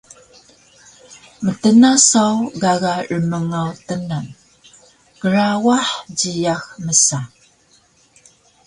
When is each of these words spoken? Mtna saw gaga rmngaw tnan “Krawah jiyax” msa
Mtna 1.43 1.91
saw 2.09 2.35
gaga 2.61 2.93
rmngaw 3.23 3.69
tnan 3.87 4.25
“Krawah 5.19 5.87
jiyax” 6.17 6.63
msa 6.85 7.19